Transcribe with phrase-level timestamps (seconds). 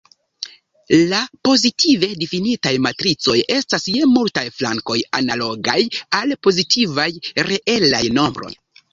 [1.09, 1.17] La
[1.47, 5.75] pozitive difinitaj matricoj estas je multaj flankoj analogaj
[6.21, 7.07] al pozitivaj
[7.51, 8.51] reelaj nombroj.